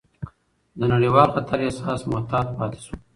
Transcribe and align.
د 0.77 0.79
نړیوال 0.93 1.29
خطر 1.35 1.57
احساس 1.65 2.01
محتاط 2.11 2.47
پاتې 2.57 2.79
شو، 2.85 2.95